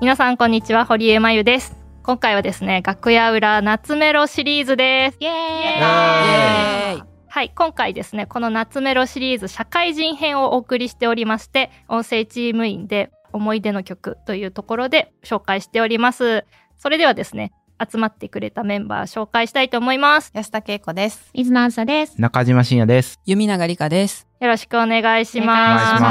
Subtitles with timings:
[0.00, 1.76] 皆さんこんにちは堀江真由です。
[2.04, 5.16] 今回はですね楽屋裏夏メロシリーズです。
[5.18, 7.02] イエーイ。
[7.26, 16.44] はい今回ですねこの夏メロシリーズ社会人編をお送りしておりまして音声チーム員で思い出の曲というところで紹介しております。
[16.76, 17.52] それではですね
[17.84, 20.30] 集まってくれたメンバー紹介したいと思います。
[20.32, 21.30] 安田恵子です。
[21.34, 22.20] 水野あさです。
[22.20, 23.18] 中島信也です。
[23.26, 26.02] 弓永理香ですよろしくお願いします。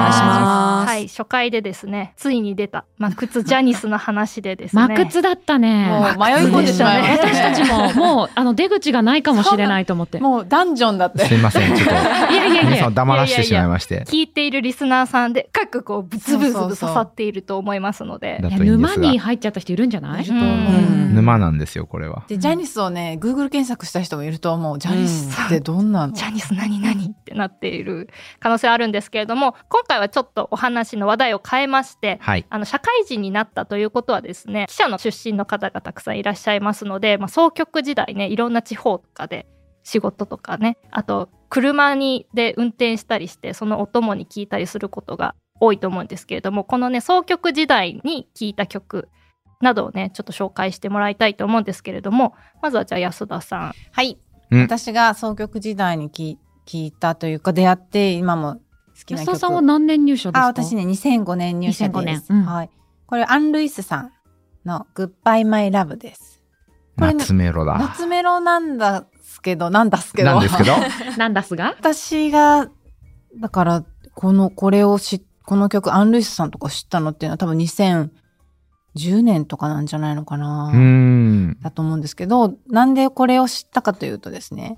[0.89, 4.81] はい、初回でですね、ついに出た、マクツジャニスの話でですね。
[4.85, 5.87] マクツだったね。
[5.87, 7.31] もう迷い込んでしまいましたね。
[7.31, 10.19] 私たちも、もう、あの、出口がないかもしれないと思って。
[10.19, 11.19] もうダンジョンだって。
[11.25, 11.93] すいませんちょっと
[12.33, 12.91] いやいやいや皆さんを。
[12.91, 18.39] 黙らしてしまいまして聞いているリスナーさんで、各こう、ブツブツ刺さっていると思いますので。
[18.41, 20.27] いやだといいんですが沼に入っちゃった人いるんじゃない？
[20.27, 24.77] ううん沼なんですよこれはで、ジャニスをね、Google 検索した人もいると思う。
[24.79, 28.09] ジャニスってどんなの、ジャニス何々ってなっている
[28.39, 39.47] 可能性あるんですけれども、今回はちょっとお話の話題を変えまして、はいあの、社会人になったということはですね、記者の出身の方がたくさんいらっしゃいますので、まあ、総局時代ね、いろんな地方とかで
[39.83, 49.09] 仕事とかね、あと、車にで運転したりして、そのお供に聞いたりすることが多いと思うんですけれども、このね、総局時代に聞いた曲
[49.61, 53.73] などをね、ちょっと紹介してもらいたいと思うんですけれども、まずはじゃあ安田さん。
[53.91, 54.19] はい。
[54.49, 56.37] うん私が総曲時代に聞
[56.67, 58.59] 聞いたというか、出会って、今も好
[59.05, 59.29] きな曲。
[59.31, 60.43] 安田さんは何年入所ですか？
[60.43, 61.97] あ、私ね、2005年入社です。
[61.97, 62.69] 2005年うんはい。
[63.07, 64.11] これ、アン・ルイスさん
[64.65, 66.43] のグッバイ・マイ・ラブです。
[66.97, 70.31] これね夏メロだ夏メロなんだすけど、なんだすけど。
[70.31, 70.73] なんですけど？
[71.17, 71.75] なんだすが？
[71.79, 72.69] 私が、
[73.39, 73.83] だから、
[74.15, 80.73] この、これを知っこの曲、アン・ルイスさんとか知ったのっていうのは多分2010年とかなんじゃないのかな。
[81.61, 84.77] だと思うんですけど、なんでこれを知ったかというとですね、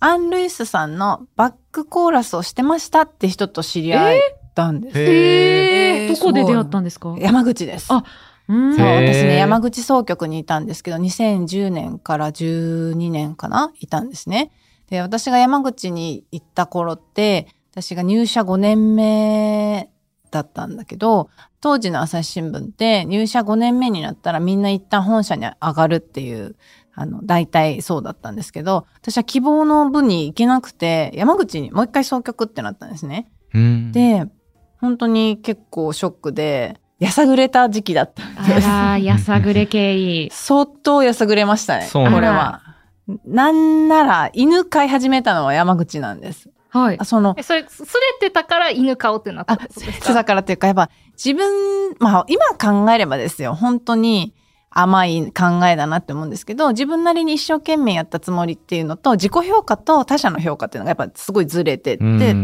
[0.00, 4.18] アン・ルイスさんのバックコーラスをしてましたって人と知り合っ
[4.54, 4.98] たんです。
[4.98, 7.14] へえどこで出会ったんですか？
[7.18, 7.86] 山口です。
[7.90, 8.04] あ
[8.48, 14.52] うんそう、私ね、山口総局にいたんですけど、2010年から12年かないたんですね。
[14.88, 19.90] で、私が山口に行った頃って、私が入社5年目
[20.30, 21.28] だったんだけど、
[21.60, 26.54] 当時の朝日新聞って入社5年目になったらみんな一旦本社に上がるっていう、
[26.98, 33.30] あの、大体そうだったんですけど、私は希望の部に行けなくて、山口にもう一回総局ってなったんですね。
[33.54, 34.24] うんで、
[34.80, 38.66] 本当に結構ショックで、やさぐれた時期だったんです。
[38.66, 40.30] あら、やさぐれ経緯。
[40.32, 41.88] 相当やさぐれましたね。
[41.92, 42.62] これは。
[43.26, 46.50] なんなら、犬飼い始めたのは山口なんです。
[46.70, 47.04] はいあ。
[47.04, 47.86] そのえ、、それ、すれ
[48.20, 50.14] てたから犬飼おうってなったっあて、ことですか？
[50.14, 50.88] だからっていうか、やっぱ
[51.22, 54.34] 自分、まあ今考えればですよ、本当に
[54.78, 62.34] 甘い考えだなって思うんですけど、自分なりに一生懸命やったつもりっていうのと、自己評価と他者の評価っていうのがやっぱすごいずれてって、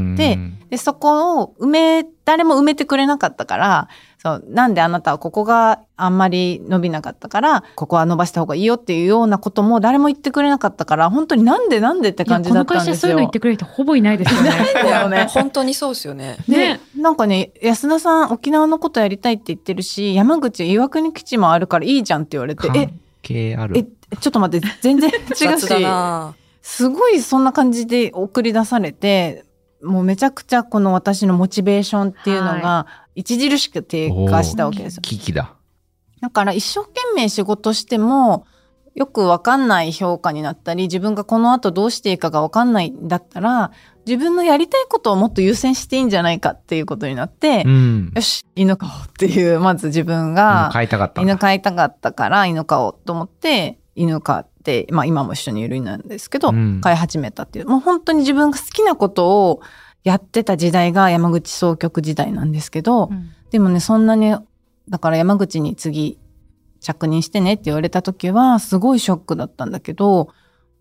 [0.71, 3.89] で、そこを埋め、誰も埋めてくれなかったから、
[4.23, 12.95] そう、なんであなたはここがあんまり伸びなかったから、ここは伸ばした方がいいよっていうようなことも誰も言ってくれなかったから、本当になんでなんでって感じだこの会ったんですよ。
[12.95, 14.51] 社そういうの言ってくれる人ほぼいないですよね。
[14.75, 15.27] だよね。
[15.35, 16.37] 本当にそうですよね。
[16.49, 23.83] で、なんかね、安田さん沖縄のことやりたいって言ってるし、山口岩国基地もあるからいいじゃんって言われて、え関、係あるえ、
[24.21, 29.45] ちょっと待って、全然違うし、なすごいそんな感じで送り出されて、
[29.83, 32.87] もうめちゃくちゃこの私のモチベーションっていうのが
[33.19, 35.03] 著しく低下したわけですよ。
[35.03, 35.55] 危機だ。
[36.21, 38.47] だから一生懸命仕事しても、
[38.95, 43.73] よくわかんない評価になったり、自分がこの後どうしていいかがわかんないんだったら、
[44.07, 48.13] 自分のやりたいことをもっと優先していいんじゃないかっていうことになって、うん。
[48.15, 51.33] よし、犬飼おうっていう、まず自分が、飼いたかったんだ。
[51.33, 56.81] 犬飼いたかったから犬飼おうと思って、犬飼って、まあ今も一緒にいる犬なんですけど、うん。
[56.81, 59.61] 飼い始めたっていう、もう本当に自分が好きなことを
[60.05, 63.31] やってた時代が山口総局時代なんですけど、うん。
[63.51, 64.35] でもね、そんなに、
[64.89, 66.19] だから山口に次
[66.81, 70.29] 着任してねって言われた時は、すごいショックだったんだけど、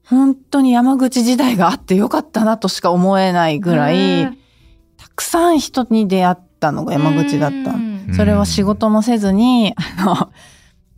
[0.06, 4.26] 本当に山口時代があってよかったなとしか思えないぐらい、
[4.98, 7.72] たくさん人に出会ったのが山口だった。
[7.72, 8.14] うん。
[8.16, 10.32] それは仕事もせずに、あの、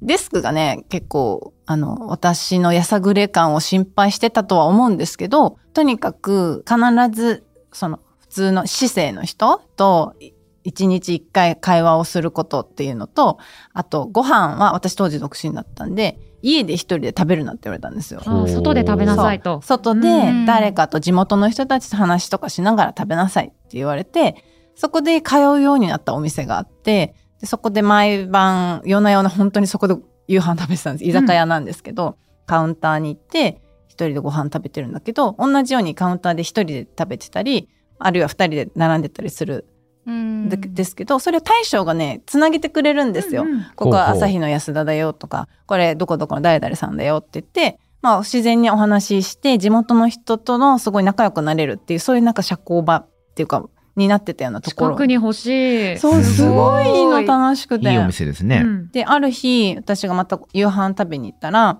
[0.03, 6.77] デスクがね、結構、あの、私のやさぐれ感を心配してたとは思うんですけど、とにかく必
[7.11, 10.33] ず、その、普通の市政の人と、い
[10.63, 13.37] 一日一回会話をすることっていうのと、
[13.73, 18.21] あと、ご飯は私当時独身だったんで、家で一人で食べるなって言われたんですよ。
[18.25, 19.61] あ外で食べなさいと。
[19.61, 24.43] 外で誰かと地元の人たちと話とかしながら食べなさいって言われて、
[24.75, 29.97] そこで通うようになったお店があって、でそこで毎晩、夜な夜な本当にそこで
[30.29, 31.09] 夕飯食べてたんです。
[31.09, 37.67] 居酒屋なんですけど、カウンターに行って、一人でご飯食べてるんだけど、同じようにカウンターで一人で食べてたり、
[37.99, 39.67] あるいは二人で並んでたりする。
[40.05, 40.47] うん。
[40.47, 43.41] でですけど、それを大将がね、つなげてくれるんですよ。
[43.41, 43.65] うんうん。
[43.75, 54.91] ここは朝日の安田だよとか、これどこどこの誰々さんだよって言って、まあ自然にお話しして、地元の人とのすごい仲良くなれるっていう、そういうなんか社交場っていうか、になってたようなところ。
[54.91, 55.97] 近くに欲しい。
[55.97, 57.91] そう、すすごいの楽しくて。
[57.91, 58.61] いいお店ですね。
[58.63, 61.79] うんで、ある日、私がまた夕飯食べに行ったら、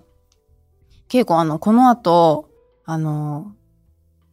[1.09, 2.49] 稽古あの、この後、
[2.85, 3.53] あの、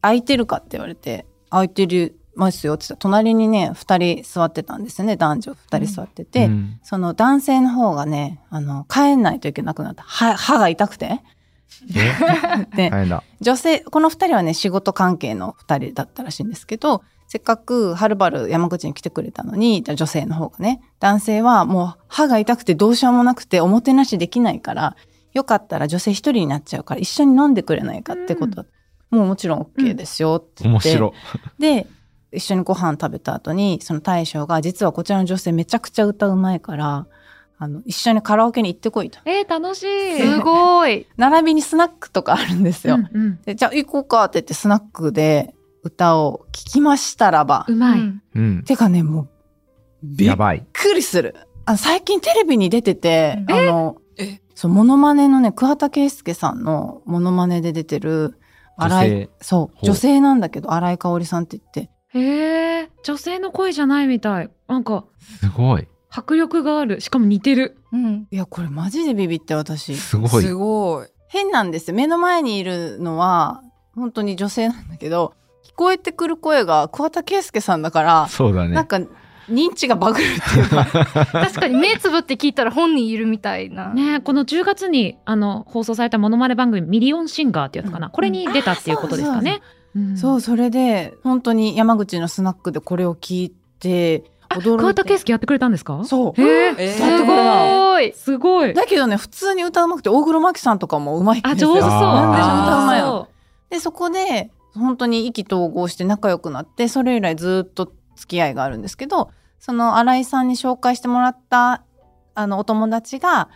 [0.02, 10.02] 空いてるかって言われて、空いてるますよって言ったら、隣にね、二人座ってたんですよね、男女二人座ってて、うんその男性の方がね、あの、帰んないといけなくなった。
[10.02, 11.20] 歯、歯が痛くて。
[12.76, 12.76] え？
[12.90, 13.22] で。
[13.40, 24.96] 女性、この二人はね、仕事関係の二人だったらしいんですけど、せっかくはるばる山口に来てくれたのに、じゃあ女性の方がね、男性はもう歯が痛くてどうしようもなくておもてなしできないから、
[25.32, 28.66] よかったら女性一人になっちゃうから一緒に飲んでくれないかってこと、
[29.10, 31.14] もうもちろん OK ですよって言って、面白。
[31.60, 31.86] で、
[32.32, 37.06] 一緒にご飯食べた後に、その大将が、実はこちらの女性めちゃくちゃ歌うまいから、
[37.58, 39.20] あの、一緒にカラオケに行ってこいと。
[39.24, 40.18] えー、楽しい。
[40.18, 41.06] すごい。
[41.16, 42.96] 並びにスナックとかあるんですよ。
[42.96, 47.64] うんうんでじゃあ行こうかって言ってスナックで歌を聴きましたらば。
[47.68, 48.00] うまい。
[48.64, 49.28] てかね、もう、
[50.02, 50.66] びっやばい。
[50.72, 51.36] くりする。
[51.66, 54.40] あの最近テレビに出てて、うんあの、え？
[54.54, 58.38] そう、モノマネのね、桑田佳祐さんのモノマネで出てる、
[58.76, 64.50] 新井女性、そう、女性なんだけど、新井香織さんって言って、へえ、女性の声じゃないみたい。
[64.68, 65.04] なんか、
[65.40, 65.86] すごい。
[66.10, 67.00] 迫力がある。
[67.00, 67.78] しかも似てる。
[67.92, 68.26] うん。
[68.30, 69.96] いや、これマジでビビって私。
[69.96, 70.42] すごい。
[70.42, 71.06] すごい。
[71.28, 71.96] 変なんですよ。
[71.96, 73.62] 目の前にいるのは、
[73.94, 75.34] 本当に女性なんだけど、
[75.72, 78.74] 聞こえてくる声が桑田佳祐さんだから、そうだね。
[78.74, 79.00] なんか、
[79.50, 80.84] 認知がバグるっていうか、
[81.32, 83.92] 確かに目つぶって聞いたら本人いるみたいな。
[83.92, 89.60] ねこの10月にあの放送されたモノマネ番組「ミリオンシンガー」ってやつかな、うんこれに出たっていうことですかね？
[89.96, 93.50] うんそう、それで、本当に山口のスナックでこれを聞い
[93.80, 94.70] て、あ驚いて。
[94.78, 96.04] 桑田佳祐やってくれたんですか？
[96.04, 96.40] そう。
[96.40, 98.12] へええーすごい。
[98.12, 98.72] すごい。
[98.74, 101.72] だけどね、普通に歌うまくて、大黒摩季さんとかもうまいんですよ。
[101.72, 101.90] あ上手そう。
[101.90, 103.06] なんで歌うまいの。
[103.08, 103.28] そ
[103.70, 111.82] で、そこで、本当に意気投合して仲良くなって、それ以来ずっと付き合いがあるんですけど、その新井さんに紹介してもらった、
[112.34, 113.48] あの、お友達が、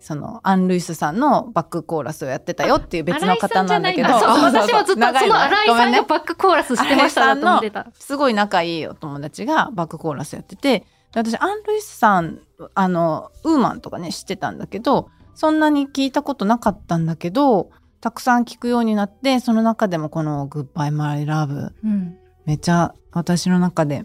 [0.00, 7.86] その、アン・ルイスさんのバックコーラスをやってたよっていう別の方なんだけど、私もずっとその新井さんがバックコーラスしてましたなと思ってた。
[7.94, 12.40] すごい仲いいお友達がバックコーラスやってて、で私、アン・ルイスさん、
[12.74, 17.70] あの、ウーマンとかね、知ってたんだけど、そんなに聞いたことなかったんだけど、
[18.04, 22.18] たくさん聞くようになって、その中でもこの Goodbye My Love、うん。
[22.44, 24.04] めちゃ私の中で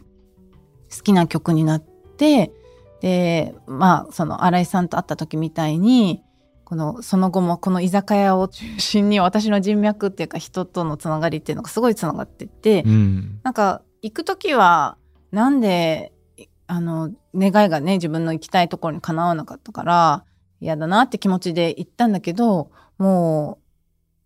[0.90, 2.50] 好きな曲になって、
[3.02, 6.24] で、まあ、その新井さんと会った時みたいに、
[6.64, 13.42] この、その後もこの居酒屋を中心に私の人脈っていうか人とのつながりっていうのがすごいつながってって、うん。
[13.44, 14.98] なんか行く時は
[15.32, 20.24] なんでいあの願いがね自分の行きたいところに叶わなかったから
[20.62, 23.69] 嫌だなって気持ちで行ったんだけどもう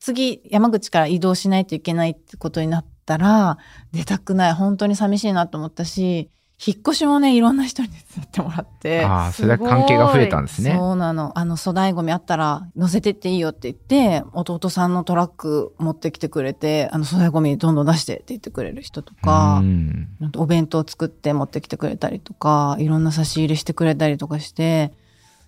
[0.04, 3.58] 次山口から移動しないといけないってことになったら
[3.94, 6.30] 出たくない本当に寂しいなと思ったし
[6.66, 9.04] 引っ越しもねいろんな人に手伝ってもらって。
[9.04, 10.76] ああ、それは関係が増えたんですね。
[10.78, 11.38] そうなの。
[11.38, 20.08] あの、粗大ゴミあったら乗せてっていいよって言って、弟さんのトラック持ってきてくれて、あの、粗大ゴミどんどん出してって言ってくれる人とか、うん
[20.38, 24.94] お弁当作って持ってきてくれたりとか、いろんな差し入れしてくれたりとかして、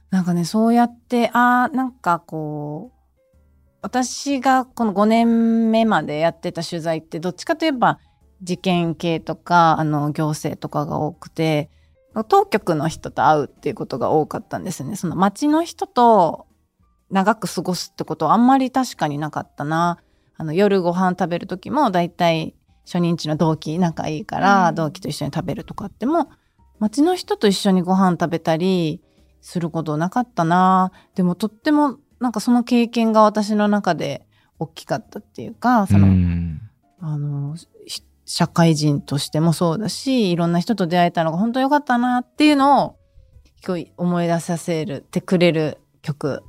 [0.09, 2.94] なんかね、そうやって、ああ、なんかこう、
[3.85, 7.99] 私がこの5年目までやってた取材って、どっちかといえば、
[8.41, 11.69] 事件系とか、あの、行政とかが多くて、
[12.27, 14.95] 当局の人と会うっていうことが多かったんですね。
[14.95, 16.47] その街の人と
[17.11, 19.99] 長く過ごすってことはあんまり確かになかったな。
[20.35, 26.31] あの、夜ご飯食べる時もだいたい初任地の同期仲いいから、うん同期と一緒に食べるとかっても、
[26.79, 29.03] 街の人と一緒にご飯食べたり
[29.41, 30.91] することなかったな。
[31.13, 34.25] でもとってもなんかその経験が私の中で
[34.59, 36.61] 大きかったっていうか、その、うん
[36.99, 37.67] あの、し
[38.25, 42.95] 社会人としてもそうだし、いろんな人と出会えたのが本当良かったなっていうのを、
[43.61, 46.43] すごい思い出させるってくれる曲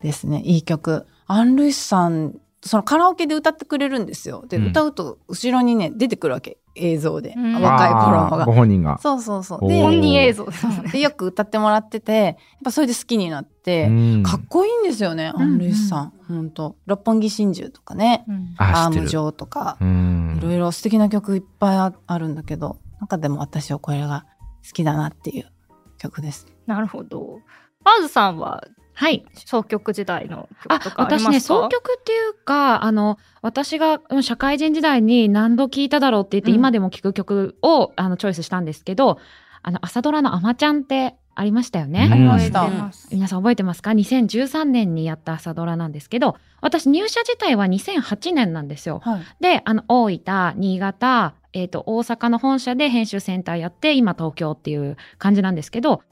[0.00, 0.42] ですね。
[0.44, 1.06] いい曲。
[1.26, 4.44] アン・ルイスさん、そのカラオケで歌ってくれるんですよ。
[4.46, 6.58] で、うん歌うと後ろにね、出てくるわけ。
[6.74, 7.34] 映像で。
[7.36, 8.44] うん若い頃のが。
[8.46, 8.98] ご本人が。
[8.98, 9.68] そうそうそう。
[9.68, 10.90] で、本人映像ですね。
[10.92, 16.12] でよく歌ってもらってて、やっぱそれで好きになって、うんかっこいいんですよね、アン・ルイスさん。
[16.28, 16.76] ほんと。
[16.86, 19.08] 六本木真珠とかね、うんあ、アーム。
[19.08, 24.26] 状とか、うんいろいろ素敵な曲いっぱいああるんだけど、中でも私はこれが
[24.64, 25.50] 好きだなっていう
[25.98, 26.46] 曲です。
[26.66, 27.40] なるほど。
[27.84, 28.62] アーズさんは
[28.94, 29.24] はい。
[29.34, 31.30] 総曲時代のあ曲とかありますか？
[31.30, 39.18] 私ね、総曲っていうか、あの、私がうん社会人時代に何度聴いただろうって言って、うん今でも聴く曲をあのチョイスしたんですけど、
[39.62, 42.04] あの、朝ドラのアマちゃんってありましたよね。
[42.06, 49.00] うんありました覚えてます皆さん覚えてますか ?2013 年にやった朝ドラなんですけど、私入社自体は2008年なんですよ。
[49.02, 49.22] はい。
[49.40, 56.02] で、あの、大分、新潟、えっ、と、大阪の本社で編集センターやって、今東京っていう感じなんですけど、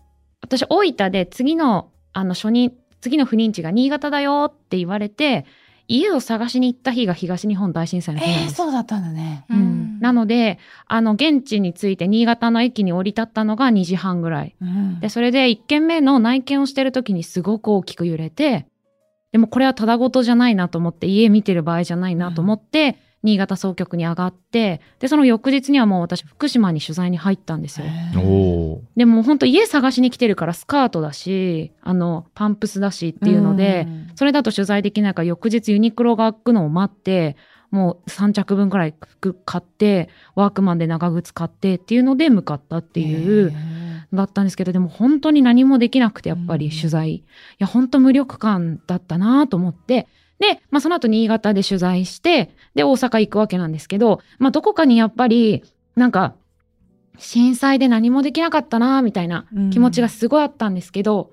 [0.43, 5.47] 私、大分で次の、あの、初任、次の不妊地が新潟だよって言われて、
[5.88, 8.55] 家を探しに行った日が東日本大震災の日なんえー、です。
[8.55, 9.45] そうだったんだね。
[9.50, 14.55] うん、なので、あの、現地に着いて新潟の駅に降り立ったのが2時半ぐらい。
[14.62, 18.67] うんで、それで1軒目の内見をしてる時にすごく大きく揺れて、
[19.33, 27.87] でもこれはただごとじゃないなと思って、家見てる場合じゃないなと思って、新潟総局に上がって、で、その翌日にはもう私、福島に取材に入ったんですよ。
[28.97, 34.11] でも本当家探しに来てるからスカートだし、あの、パンプスだしっていうので、ん。
[34.15, 37.37] それだと取材できないから翌日ユニクロが開くのを待って、
[37.71, 43.81] もう3着分くらい服買って、ワークマンで長靴買ってっていうので向かったっていう、へ
[44.12, 46.73] だったんですけど、でも本当に何もできなくて、やっぱりうん。
[46.73, 47.11] 取材。
[47.11, 47.25] い
[47.59, 50.09] や、本当無力感だったなと思って、
[50.40, 55.62] で、まあその後新潟で取材して、で、大阪行くわけなんですけど、まあどこかにやっぱり、
[55.94, 56.35] なんか、
[57.18, 61.30] 震災で何もできなかったなみたいなー気持ちがすごいあったんですけど、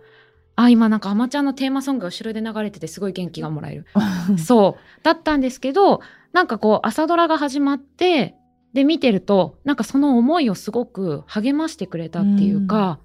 [0.57, 3.85] あ、今なんかアマちゃんのテーマソングが後ろで流れててすごい元気がもらえる。
[4.37, 5.03] そう。
[5.03, 6.01] だったんですけど、
[6.33, 8.35] なんかこう、朝ドラが始まって、
[8.73, 12.99] で、見てると、なんかその思いをすごく励ましてくれたっていうか、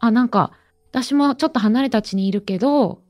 [0.00, 0.52] あ、なんか、
[0.90, 3.01] 私もちょっと離れた地にいるけど、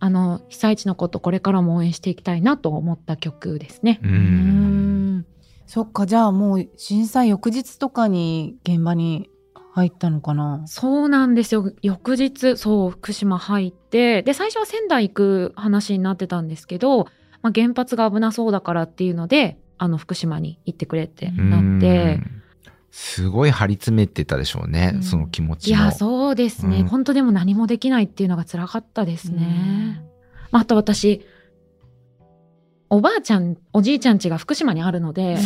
[0.00, 4.00] あの、被災地のことこれからも応援していきたいなと思った曲ですね。
[4.02, 4.08] う。
[4.08, 5.26] うんん
[5.66, 9.30] そっかじゃあもう震災翌日とかに現場に
[9.72, 10.62] 入ったのかな？
[10.66, 11.70] そうなんですよ。
[11.82, 17.04] 翌日、そう、福島入って、で、最初は仙台行く話になってたんですけど、
[17.42, 22.42] まあ、原発が危なそうだからっていうので、あの、福島に行ってくれってなって、うん
[22.90, 25.76] すごい張り詰めてたでしょうね、うんその気持ちも。
[25.76, 26.80] いや、そうですね。
[26.80, 30.02] うん本当でも何もできないっていうのが辛かったですね。
[30.50, 31.24] まああと私、
[32.88, 35.38] おばあちゃん、おじいちゃん家が福島にあるので。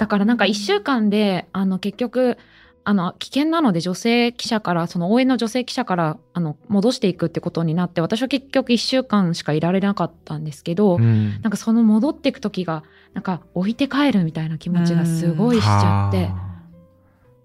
[0.00, 2.38] だからなんか一週間で、あの、結局、
[2.84, 16.30] あの、危険なので女性記者から、その応援の女性記者から、あの、戻していくってことになって、私は結局一週間しかいられなかったんですけど、うんなんかその戻っていく時が、なんか置いて帰るみたいな気持ちがすごいしちゃって、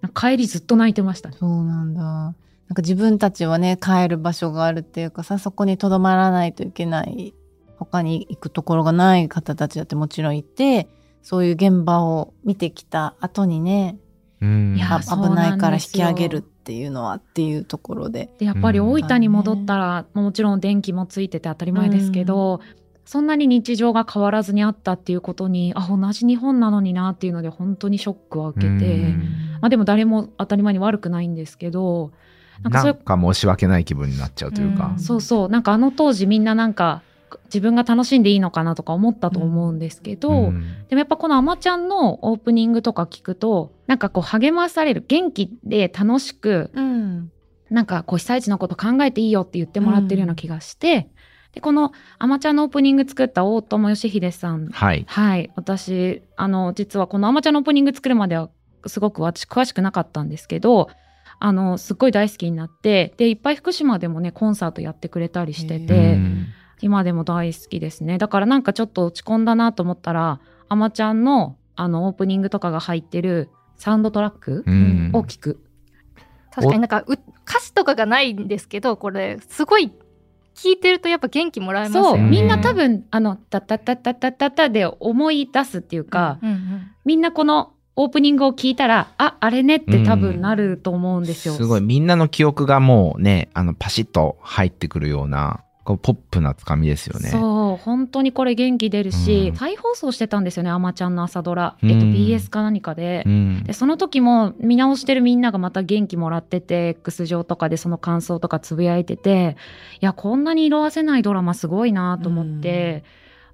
[0.10, 1.38] 帰りずっと泣いてましたね。
[1.40, 2.02] そうなんだ。
[2.02, 2.34] なん
[2.76, 7.34] か自分たちはね帰る場所があるっていうかさそこにとどまらないといけない
[7.78, 10.88] 他に行くところがない方たちだってもちろんいて
[11.22, 13.98] そういう現場を見てきた後にね
[14.42, 14.76] あうん。
[14.76, 18.30] 危ないから引き上げるっていうのはっていうところで。
[18.40, 22.62] でやっぱりうん大分に戻ったら、もちろん電気もついてて当たり前ですけど、
[23.12, 29.20] そんなに日常が変わらずにあったっていうことにあ同じ日本なのになっていうので本当にショックを受けて、うん。
[29.60, 32.14] まあ、でも誰も当たり前に悪くないんですけど
[32.64, 34.94] なんかなそういんか申し訳ない気分になっちゃうというか。
[34.94, 34.98] うん。
[34.98, 35.50] そうそう。
[35.50, 37.02] なんかあの当時みんななんか
[37.48, 40.88] 自分が楽しんでいいのかなとか思ったと思うんですけど、うん。
[40.88, 47.30] でもやっぱこの「あまちゃん」のオープニングとか聞くとなんかこう励まされる元気で楽しくうん。
[47.70, 51.10] なんかこう被災地のこと考えていいよって言ってもらってるような気がして、
[51.54, 54.68] でこの「あまちゃん」のオープニング作った大友義秀さん。
[54.68, 55.06] はい。
[55.08, 55.52] はい。
[55.56, 58.50] 私あの実はこの「あまちゃん」のオープニング作るまでは
[58.86, 60.90] すごく私詳しくなかったんですけど
[61.40, 66.48] あのすっごい大好きになってでいっぱい福島でもねコンサートやってくれたりしてへて、うん。
[66.84, 68.18] 今でも大好きですね。
[68.18, 75.12] だからなんかちょっと落ち込んだなと思ったら「あまちゃんの」あのオープニングとかが入ってるサウンドトラックうん。
[75.14, 75.60] を聞く。
[76.52, 77.14] 確かになんかう
[77.48, 79.92] 歌詞とかがないんですけどこれすごい
[80.62, 82.24] 聞いてるとやっぱ元気もらえますよそう、ね。
[82.30, 86.92] みんな多分あの「タタタタタタタ」で思い出すっていうか、うんうん。
[87.04, 91.56] みんなこのオープニングを聞いたらああれねって多分なると思うんですよ。
[91.56, 91.82] すごい。
[91.82, 97.30] みんなの記憶がもうねあのパシッと入ってくるようなこうポップなつかみですよね。
[97.30, 99.56] そう本当にこれ元気出るし、うん。
[99.56, 101.92] 再放送してたんですよね「あまちゃん」の朝ドラ、うん。
[101.92, 103.24] えっと、BS か何かで。
[103.26, 103.64] うん。
[103.64, 109.58] でその時も見直してるみんながまた元気もらってて X 上とかでその感想とかつぶやいてて
[110.02, 113.04] いやこんなに色あせないドラマすごいなと思って、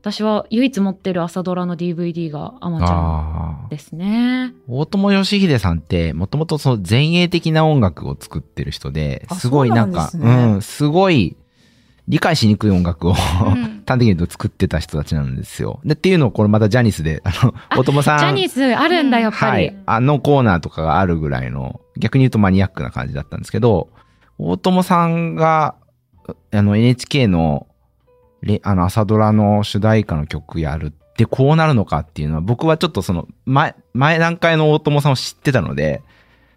[0.02, 4.54] 私は唯一持ってる朝ドラの DVD が「あまちゃんあ」あですね。
[4.68, 10.54] 大友義秀さんってもともとその前衛的な音楽を作ってる人であすごいなんかね。
[10.54, 11.36] うんすごい
[12.08, 15.80] 理解しにくい音楽をうん 端的に言うと作ってた人たちなんですよ。
[15.86, 19.52] でっていうのをこれまたジャニスであのあ大友さんジャニスあるんだやっぱり。
[19.52, 19.78] はい。
[19.86, 23.90] あのコーナーとかがあるぐらいの、逆に言うとマニアックな感じだったんですけど、
[24.38, 25.76] 大友さんが
[26.52, 27.68] あの NHK の
[28.42, 36.02] レあの朝ドラの主題歌の曲やるってこうなるのかっていうのは僕はちょっとその前前段階の大友さんを知ってたので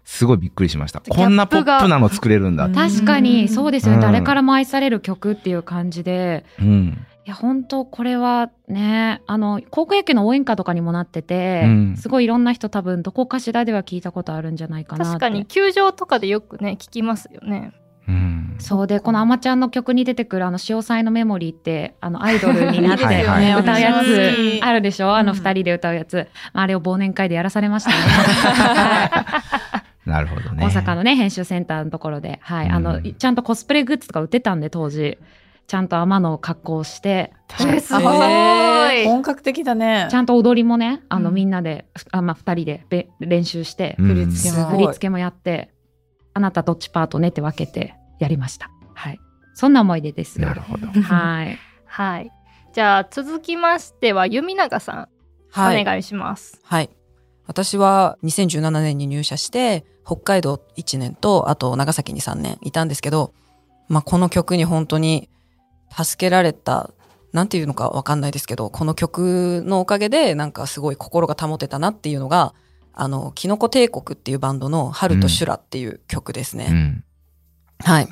[0.03, 1.01] すごいびっくりしました。
[1.07, 2.69] こんなポップなの作れるんだ。
[2.69, 4.01] 確かにそうですよね、うん。
[4.01, 6.45] 誰からも愛される曲っていう感じで。
[6.59, 7.05] うん。
[7.23, 11.95] いや本当これはねあの高校野球の応援歌とかにもなってて、うん。
[11.97, 15.11] すごいいろんな人多分どこかしらでは聞いたことあるんじゃないかなって。
[15.11, 17.73] 確かに球場とかでよくね聞きますよね。
[18.07, 18.55] うん。
[18.57, 23.59] そうでこの「あまちゃん」の曲に出てくるあの「潮騒のメモリー」ってあのアイドルになって はいはい。
[23.59, 25.15] 歌うやつあるでしょ？
[25.15, 25.37] あのうん。
[25.37, 27.95] 二人で歌うやつ、あれを忘年会でやらされましたね。
[30.05, 30.65] はいなるほどね。
[30.65, 32.69] 大阪のね編集センターのところで、はい。
[32.69, 35.17] あのうんちゃんとコスプレグッズとか売ってたんで当時
[35.67, 39.05] ちゃんと天の格好をしてえすごい。
[39.05, 40.07] 本格的だね。
[40.09, 44.07] ちゃんと踊りもねあの、うんみんなであ、まあ、2人でべ練習して、うん。
[44.07, 44.69] 振り付けも。
[44.69, 45.71] 振り付けもやって
[46.33, 48.69] あなたどっちパートねって分けてやりました。
[48.93, 49.19] はい、
[49.53, 50.39] そんな思い出です。
[50.39, 50.87] なるほど。
[50.87, 51.59] はい。
[51.85, 52.31] はい。
[52.73, 55.07] じゃあ続きましては弓永さん、
[55.51, 55.81] はい。
[55.81, 56.59] お願いします。
[56.63, 56.89] はい。
[57.51, 63.33] 私は2017年に入社して、北海道1年と、あと長崎に3年いたんですけど、
[63.89, 65.29] まあ、この曲に本当に
[65.91, 66.91] 助けられた、
[67.33, 72.53] なんていうのかわかんないですけど、この曲のおかげで、なんかすごい心が保てたなっていうのが、
[72.93, 76.67] あの、キノコ帝国っていうバンドの春と修羅っていう曲ですね。
[76.71, 77.03] うん
[77.83, 78.07] はい。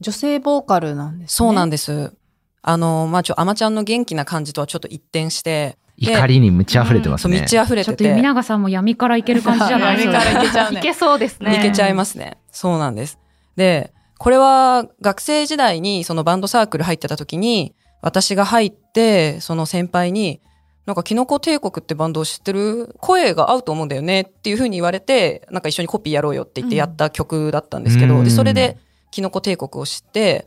[0.00, 2.12] 女性ボーカルなんですねそうなんでです。
[2.60, 8.04] あの、まあ、ちょ、あまちゃんの元気な感じとはちょっと一転して、で怒りに満ち溢れてますそう、ね満ち溢れちょてて。
[8.04, 12.38] っと弓永さんも闇からいける感じじゃないです闇からいけちゃうねいけそうですねいけちゃいますね。
[12.50, 13.18] そうなんです。
[13.56, 20.40] で、これは学生時代にそのバンドサークル入ってた時に、私が入って、その先輩に、
[20.86, 28.76] なんかキノコ帝国ってバンドを知ってる声が合うと思うんだよねっていう風に言われて、なんか一緒にコピーやろうよって言ってやった曲だったんですけど、うんで、それで
[29.10, 30.46] キノコ帝国を知って、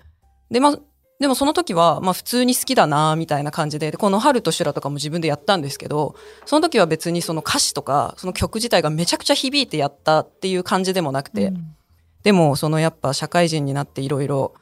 [0.52, 0.80] で、まあ、
[1.20, 11.54] でもその時は、まあ普通に好きだなみたいな感じで、でこの春と修羅とかも自分でやったんですけど、その時は別にその歌詞とか、その曲自体がめちゃくちゃ響いてやったっていう感じでもなくて、
[12.24, 14.54] でもそのやっぱ社会人になっていろいろ、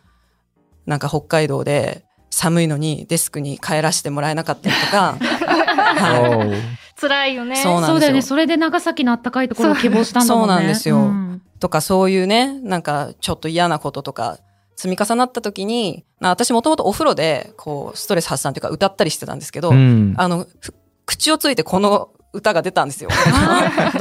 [0.85, 6.85] なんか北海道で寒いのにデスクに帰らせてもらえなかったりとか、 はい。
[6.99, 7.57] 辛いよね。
[7.57, 7.93] そうなんですよ。
[7.93, 8.21] そうだよね。
[8.21, 10.53] それで長崎のあったかいところを希望したんだもんね。
[10.53, 10.99] そうなんですよ。
[10.99, 11.41] ん。
[11.59, 14.37] とかそういうね、なんかちょっと嫌なこととか
[14.75, 20.13] 積み重なった時に、まあ私もともとお風呂でこうストレス発散というか歌ったりしてたんですけど、うん。
[20.17, 20.73] あの、ふ
[21.05, 23.09] 口をついてこの歌が出たんですよ。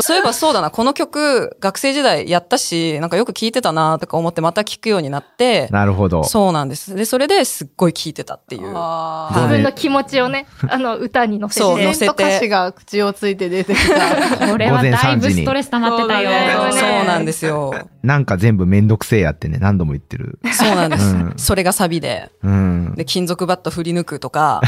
[0.00, 6.94] そういえばそうだな、この曲学生時代やったし、なんかよく聴いてたなとか思ってまた聴くようになって、なるほどそうなんです。
[6.94, 8.72] で、それですっごい聴いてたっていう。
[8.74, 16.30] あ自分の気持ちをねあの歌に乗せてそう乗せて歌詞が口をついて出てきた これはだいぶ3時にストレス溜まってたよ。
[16.30, 17.74] そうだねそうなんですよ。
[18.02, 21.04] なんか全部めんどくせえやってね何度も言ってるそうなんです。
[21.04, 22.30] うんそれがサビで。
[22.42, 24.60] うんで、金属バット振り抜くとか。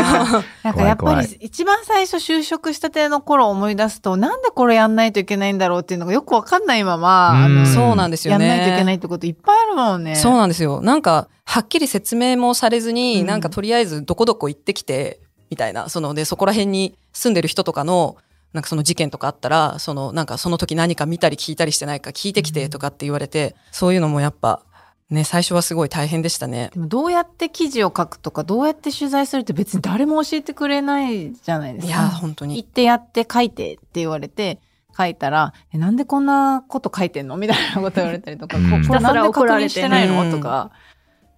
[0.62, 8.46] なんかやっぱり一番最初就職したての頃思い出すとなんでこれやんないといけないんだろうっていうのがよくわかんないまま、そうなんですよね。
[8.46, 10.16] やんないといけないってこといっぱいあるもんね。
[10.16, 10.80] そうなんですよ。
[10.80, 18.16] なんか、はっきり説明もされずに、うんなんかとりあえずどこどこ行ってきて、みたいな、その、で、そこら辺に住んでる人とかの、
[18.52, 24.62] なんかその事件とかあったら、その、なんかその時何か見たり聞いたりしてないか聞いてきてとかって言われて、そういうのもやっぱ、
[25.10, 26.70] ね、最初はすごい大変でしたね。
[26.72, 31.92] でもどうやって記事を書くとかどうやって取材するって別に誰も教えてくれないじゃないですか。
[31.92, 32.64] いや、本当行っに。
[32.64, 34.60] てやって書いてって言われて
[34.96, 37.36] 書いたらえなんでこんなこと書いてんの？
[37.36, 40.70] みたいなこと言われたりとか、うんここれなんで確認してないの、うんとか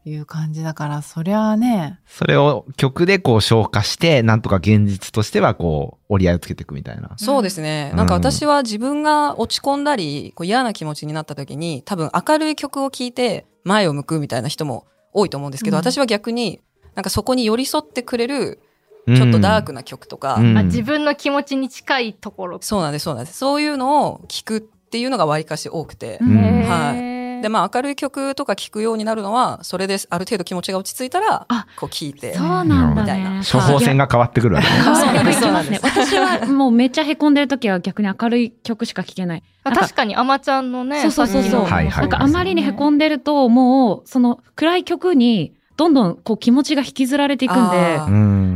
[0.05, 2.01] いう感じだからそりゃあね。
[2.07, 7.11] それを曲でこう消化してなんとか現実としてはこう折り合いをつけていくみたいな。
[7.17, 7.91] そうですね。
[7.93, 7.99] うん。
[7.99, 15.83] なんか私は自分が落ち込んだり、こう嫌な気持ちになった時に、多分明るい曲を聴いて前を向くみたいな人も多いと思うんですけど、うん。
[15.83, 16.61] 私は逆に、
[16.95, 18.61] なんかそこに寄り添ってくれる、
[19.07, 20.59] ちょっとダークな曲とか、うん。
[20.59, 22.59] あ自分の気持ちに近いところ。
[22.61, 23.39] そうなんです、そうなんです。
[23.39, 26.19] そういうのを聞くっていうのが割かし多くて。
[26.19, 27.12] は
[27.43, 32.35] で、まあ明るい曲とか聞くようになるのは、それである程度気持ちが落ち着いたらあ、こう聞いて。
[32.35, 33.43] そうなんだみたいね。
[33.51, 35.79] 処方箋が変わってくるわけでますね。
[35.83, 39.43] 私はもうめっちゃへこんでる時は逆に明るい曲しか聴けない。
[39.65, 41.69] 確かにあまちゃんのねそうそうそうそう。
[41.69, 47.99] なんかあまりにへこんでると、もうその暗い曲にどんどんこう気持ちが引きずられていくんで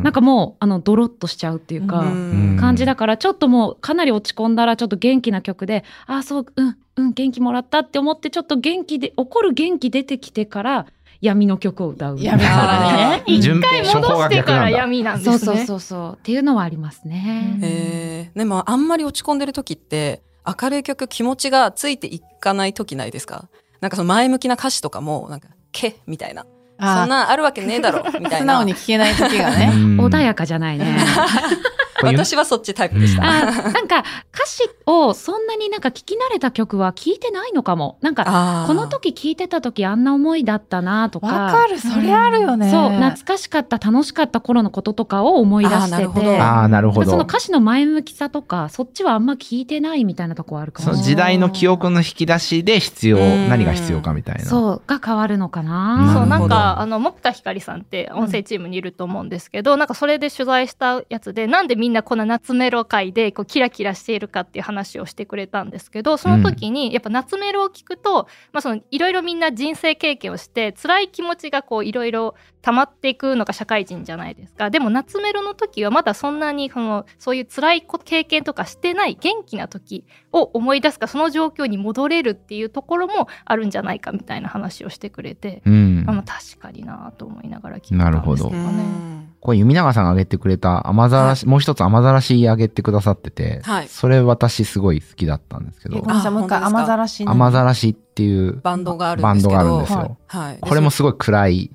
[0.03, 10.87] なんかもうあのドロッとしちゃうっていうか、うん感じだからちょっともうかなり落ち込んだらちょっと元気な曲で、ああそう、うん、うん、元気もらったって思ってちょっと元気で、怒る元気出てきてから
[11.21, 12.19] 闇の曲を歌う。
[12.19, 12.43] 闇
[13.27, 16.13] 一回戻してからや闇なんですねそうそうそうそう。
[16.15, 17.59] っていうのはありますね。
[17.63, 20.23] えー、でもあんまり落ち込んでる時って
[20.61, 23.49] 明るい曲気持ちがついていかない時ないですか？
[23.83, 26.47] なんかその前向きな歌詞とかもなんかけみたいな。
[26.79, 28.55] そんなんあるわけねえだろみたい素な。
[28.61, 29.71] 直に聞けない時がね。
[29.73, 30.97] うん穏やかじゃないね。
[32.03, 33.23] 私はそっちタイプでした。
[33.25, 34.05] あなんか
[34.35, 37.99] 歌詞をそんなになんか聞き慣れた曲は聞いてないのかも。
[38.03, 41.27] なんかこの時聞いてた時あんな思いだったなとか。
[41.27, 42.71] わかる、それあるよね。
[42.71, 45.91] そう、懐かしかった、楽しかった頃のこととかを思い出してて。
[45.91, 47.11] なるほどああ、なるほど。
[47.11, 51.09] その歌詞の前向きさとか、そっちはあんま聞いてないみたいなとこはあるかもそのしれない。
[51.11, 54.45] 時代の記憶の引き出しで必要、うん何が必要かみたいな。
[54.45, 85.63] そう、が変わるのかなそうなんかあの木田光さんって音声チームにいると思うんですけど、なんかそれで取材したやつでなんでみんなこんな夏メロ界でこうキラキラしているかっていう話をしてくれたんですけどその時にやっぱ夏メロを聞くと、まあ、そのいろいろみんな人生経験をして辛い気持ちがこういろいろ溜まっていくのが社会人じゃないですかでも夏メロの時はまだそんなにそのそういう辛い経験とかしてない元気な時を思い出すかその状況に戻れるっていうところもあるんじゃないかみたいな話をしてくれて。
[85.65, 86.13] うんあ。
[86.13, 89.29] まあ確かになと思いながら聞いてたんですけどうね。
[89.47, 97.31] んこれ、弓永さんが挙げてくれた雨ざらし、もう一つ雨ざらし挙げてくださってて、はいそれ私すごい好きだったんですけどえご、めんなさい、もう一回、雨ざらしに。
[97.31, 99.71] 雨ざらしっていうバンドがあるバンドんですけど。
[99.71, 99.99] があるんですよ。
[99.99, 100.59] はいはい。
[100.61, 101.71] これもすごい暗い。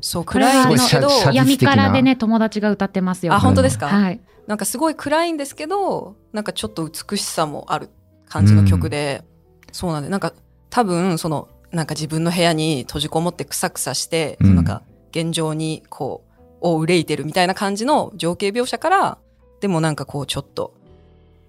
[0.00, 3.34] そう、暗いんですけど、闇からでね、友達が歌ってますよ。
[3.34, 4.20] あ、本当ですか、はい。
[4.46, 7.90] なんかすごい暗いんですけど、なんかちょっと美しさもある
[8.28, 9.24] 感じの曲で、
[9.72, 10.32] そうなんで、なんか
[10.70, 16.25] 多分、その、なんか自分の部屋に閉じこもってクサクサして、うんなんか現状にこう、
[16.66, 19.18] を憂いてるみたいな感じの情景描写から、
[19.60, 20.74] でもなんかこうちょっと、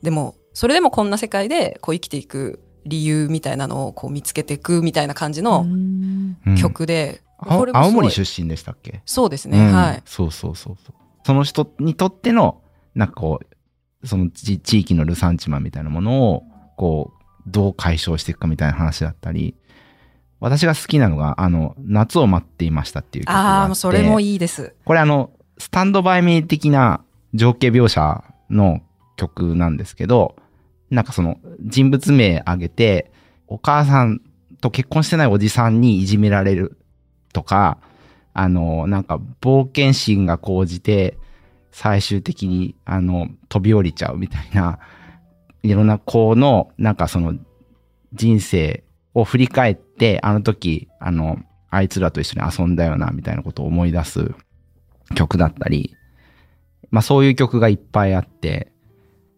[0.01, 9.01] でも、それでもこんな世界でこう生きていく理由みたいなのをこう見つけていくみたいな感じのうんうん曲で、青森出身でしたっけ？
[9.05, 10.01] そうですね、うんはい。
[10.05, 10.95] そうそうそうそう。
[11.23, 12.61] その人にとっての、
[12.95, 13.39] なんかこ
[14.01, 16.43] う、その地地域のルサンチマンみたいなものを、
[16.77, 19.55] こう、どう解消していくかみたいな話だったり、
[20.39, 23.69] 私が好きなのが、あの、夏を待っていましたっていう曲があって。
[23.69, 24.75] ああ、それもいいです。
[24.85, 27.01] これあの、スタンドバイミー的な
[27.33, 28.81] 情景描写の
[29.15, 30.35] 曲なんですけど、
[30.89, 33.11] なんかその人物名挙げて、
[33.47, 34.21] お母さん
[34.61, 36.77] と結婚してないおじさんにいじめられる
[37.33, 37.79] とか、
[38.33, 41.17] あの、なんか冒険心が高じて、
[41.71, 44.79] 最終的にあの、飛び降りちゃうみたいな、
[45.63, 47.35] いろんな子の、なんかその
[48.13, 49.86] 人生を振り返って、
[50.21, 54.33] あの時、あの、あいつらと一緒に遊んだよな、みたいなことを思い出す
[55.15, 55.95] 曲だったり、
[56.91, 58.71] まあそういう曲がいっぱいあって、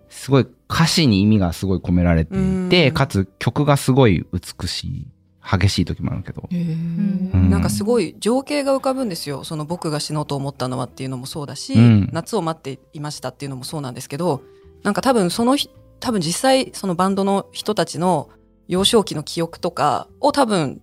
[0.10, 2.94] すごい歌詞に意味がすごい込められていて、うん。
[2.94, 5.08] かつ曲がすごい美しい、
[5.42, 6.48] 激しい時もあるけど。
[6.52, 7.50] うん。
[7.50, 9.44] なんかすごい情景が浮かぶんですよ。
[9.44, 12.10] その僕が死のうと思ったのはっていうのもそうだし、うん。
[12.12, 14.42] 夏を待っていましたっていうのもそうなんですけど、
[14.84, 15.70] なんか多分そのひ、
[16.00, 18.30] 多分実際そのバンドの人たちの
[18.70, 20.80] 幼少期の記憶とかを多分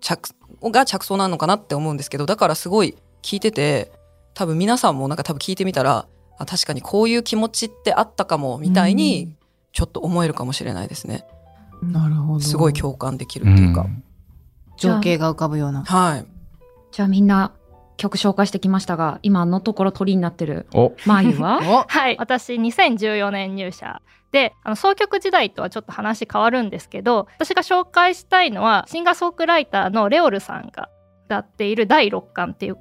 [0.00, 3.92] 着、が着想なのかなって思うんですけど、だからすごい聞いてて、
[4.32, 6.06] 多分皆さんもなんか多分聞いてみたら、
[6.38, 9.34] あ確かにこういう気持ちってあったかもみたいに
[9.72, 11.26] ちょっと思えるかもしれないですね。
[11.82, 12.40] なるほど。
[12.40, 13.82] すごい共感できるっていうか。
[13.82, 14.02] ん
[14.78, 15.84] 情景が浮かぶような。
[15.84, 16.26] はい。
[16.90, 17.52] じゃあみんな
[17.96, 21.60] 曲紹介してきましたが、今のところ鳥になってるお、マーユは？
[21.84, 22.16] おはい。
[22.18, 24.00] 私、2014年入社。
[24.32, 30.88] で、あの、総曲時代とはちょっと話変わるんですけど、私が紹介したいのは、シンガーソングライターのレオルさんが
[31.26, 32.76] 歌っている第6巻っていう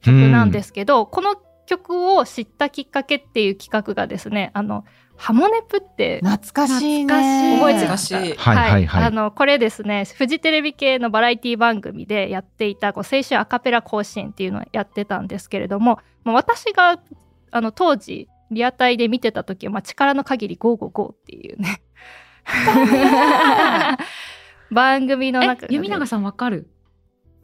[0.00, 4.84] 曲なんですけど、この曲を知ったきっかけっていう企画がですね、あの、
[5.22, 7.12] ハモネプって懐かしいね。
[7.12, 8.14] 懐かしい覚えてます。
[8.14, 16.98] はいはいはいあのこれですねフジテレビ系のバラエティ番組でやっていたこう青春アカペラ甲子園っていうのをやってたんですけれどももう私が
[17.50, 21.82] あの当時リアタイで見てた時は、まあ、力の限りゴーゴーゴーっていうね
[24.70, 26.70] 番組のえ中、で弓永さんわかる？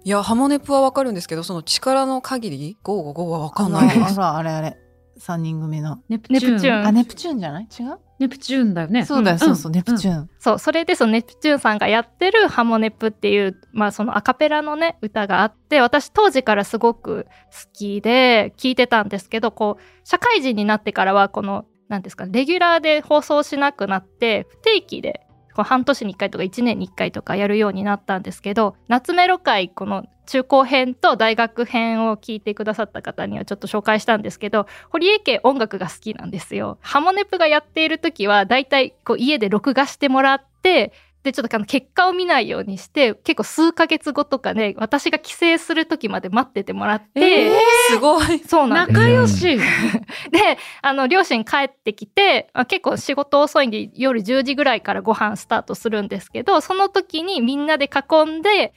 [0.04, 4.14] いや、ハモネプはわかるんですけど、その力の限り、ゴーゴーゴーはわかんないです。
[4.14, 4.76] ほら、あれあれ。
[5.18, 6.00] 三人組の。
[6.08, 6.54] ネプチューン。
[6.54, 7.64] ネプチューンあ、ネプチューンじゃない？
[7.64, 7.98] 違う？
[8.18, 9.04] ネプチューンだよね。
[9.04, 10.30] そうだよ、んそうそう、ネプチューン。
[10.38, 25.25] そうそれでそのネプチューンさんがやってる「ハモネプ」っていう、まあ、そのアカペラのね歌があって私当時からすごく好きで聴いてたんですけどこう社会人になってからはこの何ですかレギュラーで放送しなくなって不定期で
[25.56, 36.76] こう半年に1回とか1年に1回とかやるようになったんですけど夏メロ会この中高編と大学編を聞いてくださった方にはちょっと紹介したんですけど堀江家音楽が好きなんですよ。
[36.82, 40.92] ハモネプがやっている時はだいたいこう家で録画してもらって
[41.26, 48.38] でちょっとあの結果を見ないようにして結構数ヶ月後とかね私が帰省する時まで待っててもらって、えすごい。
[48.46, 49.58] そうなんです仲良し。
[50.30, 58.72] であの両親帰ってきてあ結構仕事遅いんで夜10時ぐらいからご飯スタートするんですけどその時にみんなで囲んで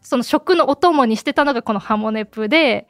[0.00, 2.88] その食のお供にしてたのがこのハモネプで、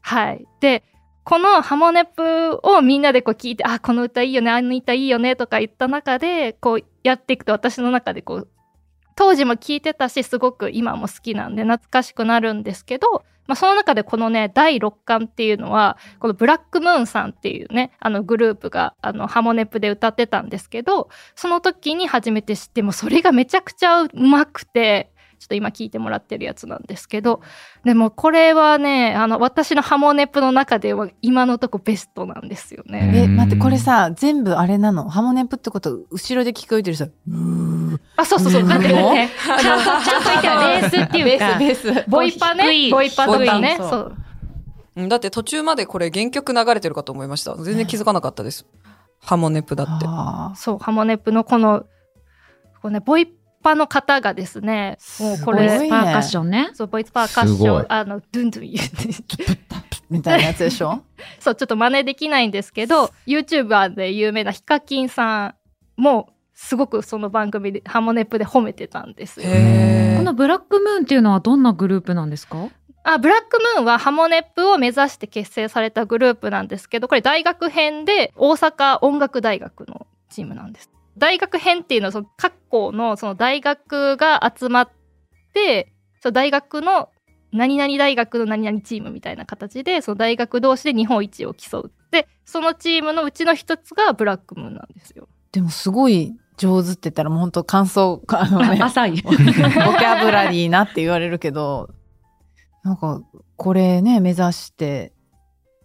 [0.00, 0.44] はい。
[0.60, 0.82] で、
[1.28, 8.48] このハモネプをみんなでこう聞いて、あ、この歌いいよね、あの歌いいよねとか言った中で、こうやっていくと私の中でこう、
[9.14, 27.40] 当時も聞いてたし、すごく今も好きなんで懐かしくなるんですけど、まあ、その中でこのね、第6巻っていうのは、このブラックムーンさんっていうね、あのグループが、あの、ハモネプで歌ってたんですけど、その時に初めて知っても、それがめちゃくちゃうまくて、ちょっと今聞いてもらってるやつなんですけど、
[27.84, 33.12] でもこれはね、あの、私のハモネプの中では今のとこベストなんですよね。
[33.14, 35.08] え、うん待って、これさ、全部あれなの？
[35.08, 37.06] ハモネプってこと、後ろで聞こえてるさ、
[38.16, 38.62] あ、そうそうそう。
[38.62, 42.10] うんだってね、あの、ちゃんと言ったらベースっていうか、ベース、ベース。
[42.10, 42.90] ボイパね。
[42.90, 43.76] ボイパとかね。
[43.78, 44.16] ボタンそう。
[44.96, 47.54] うんだって途中までこれ原曲流れてるかと思いました。
[47.54, 48.66] 全然気づかなかったです。
[49.20, 50.06] ハモネプだって。
[50.08, 51.84] あそう、ハモネプのこの、
[52.82, 53.26] このね、ボイ
[53.62, 56.70] パの方がですね、もうこボイすごいれ、スパーカッションね。
[56.74, 59.58] そう、ボイスパーカッション、あの、ドゥンドゥン言って、
[60.10, 61.02] みたいなやつでしょ？
[61.38, 65.54] そう、ちょっと真似できないんですけど、YouTuber で有名なヒカキンさん
[65.96, 69.46] も、すごくその番組で、ハモネプで褒めてたんですこ
[70.24, 72.68] のブラックムーンっていうのはどんなグループなんですか？
[73.04, 80.90] あ、ブラックムーンはハモネプを目指して結成されたグループなんですけど、これ大学編で大阪音楽大学のチームなんです。
[81.18, 84.90] 大学編っていうのはその各校のその大学が集まっ
[85.52, 87.10] て、その大学の
[87.52, 91.92] 何々大学の何々チームみたいな形で、その大学同士で日本一を競う。
[92.10, 95.28] で、そのチームのうちの一つがブラックムーンなんですよ。
[95.52, 99.22] でもすごい上手って言ったらもう本当感想、あのね、 浅い。
[99.22, 101.90] ボキャブラリーなって言われるけど、
[102.82, 103.22] なんか、
[103.56, 105.12] これね、目指して、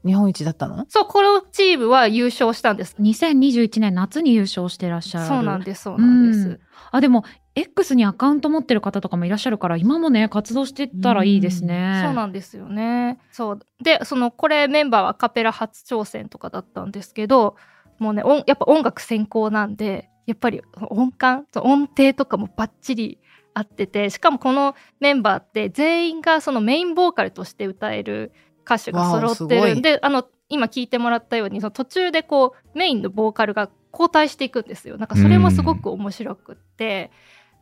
[0.05, 0.85] 日本一だったの？
[0.89, 2.95] そう、このチームは優勝したんです。
[2.99, 5.27] 2021年夏に優勝してらっしゃる。
[5.27, 6.47] そうなんです、そうなんです。
[6.47, 6.59] うん
[6.91, 7.23] あ、でも、
[7.55, 12.03] X にアカウント持ってる方とかもいらっしゃるから、今もね、活動してったらいいですね。
[12.05, 13.19] そうなんですよね。
[13.31, 13.59] そう。
[13.83, 17.55] で、その、これメンバーはアカペラ初挑戦とかだったんですけど、
[17.97, 23.19] もうね、音やっぱ音楽専攻なんで、やっぱり音感、音程とかもバッチリ
[23.55, 28.33] 合ってて、しかもこのメンバーって全員がそのメインボーカルとして歌える
[28.65, 34.97] 歌手が揃ってるんで、あの、今聞いてもらったように、その途中でこう、メインのボーカルが交代していくんですよ。
[34.97, 37.12] なんかそれもすごく面白くって、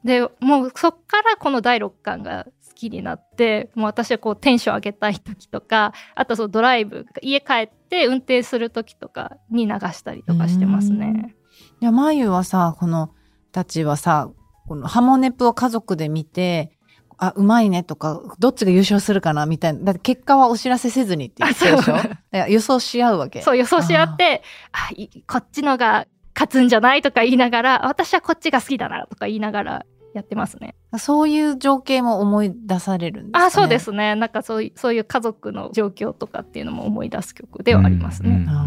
[0.03, 11.35] で、もうそっからこの第6巻が好きになって、もう私はこうテンション上げたい時とか、あとそのドライブ、家帰って運転する時とかに流したりとかしてますね。
[11.81, 13.11] いや、まゆはさ、この、
[13.51, 14.31] たちはさ、
[14.67, 16.77] このハモネプを家族で見て、
[17.23, 19.79] あ、うまいねとか、どっちが優勝するかなみたいな。
[19.83, 22.47] だって結果はお知らせせずにって言ってるでしょ？
[22.49, 23.41] 予想し合うわけ。
[23.43, 30.75] そう予想し合って、あいこっちのが勝つんじゃないとか言いながら、私はこっちが好きだなとか言いながらやってますね。
[30.97, 33.77] そういう情景も思い出されるんですか、ね、あ、そうで。
[33.77, 34.15] すね。
[34.15, 38.29] なんかそういう、そういう家族の状況とかっていうのも思い出す曲ではありますね。
[38.29, 38.65] うんあ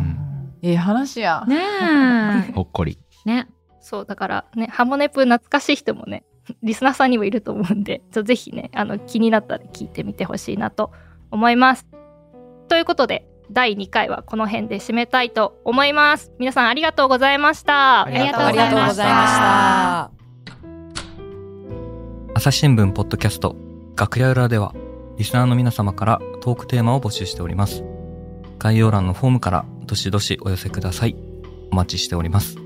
[0.63, 1.45] ーいい話や。
[1.47, 2.99] ね ほっこり。
[3.27, 3.29] え。
[3.29, 3.49] ね。
[3.81, 6.25] そう、だからね、ハモネプ懐かしい人もね、
[6.63, 10.93] リスナーさんにもいると思うんで、 ちょぜひね、あの、気になったら聞いてみてほしいなと
[11.31, 11.87] 思います。
[12.69, 16.33] ということで、第2回はこの辺で締めたいと思います。
[16.39, 18.07] 皆さんありがとうございました。
[18.07, 20.25] ありがとうありがとうございました。
[22.37, 23.55] 朝日新聞ポッドキャスト
[23.97, 24.75] 楽屋裏では
[25.17, 27.85] リスナーの皆様からトークテーマを募集しております
[28.59, 31.17] 概要欄のフォームからどしどしお寄せください
[31.71, 32.64] お待ちしております